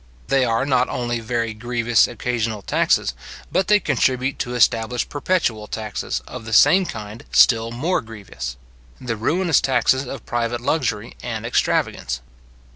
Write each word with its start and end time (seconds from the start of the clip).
They 0.29 0.43
are 0.45 0.65
not 0.65 0.89
only 0.89 1.19
very 1.19 1.53
grievous 1.53 2.07
occasional 2.07 2.63
taxes, 2.63 3.13
but 3.51 3.67
they 3.67 3.79
contribute 3.79 4.39
to 4.39 4.55
establish 4.55 5.07
perpetual 5.07 5.67
taxes, 5.67 6.23
of 6.27 6.45
the 6.45 6.53
same 6.53 6.87
kind, 6.87 7.23
still 7.31 7.69
more 7.69 8.01
grievous; 8.01 8.57
the 8.99 9.15
ruinous 9.15 9.61
taxes 9.61 10.07
of 10.07 10.25
private 10.25 10.59
luxury 10.61 11.13
and 11.21 11.45
extravagance. 11.45 12.19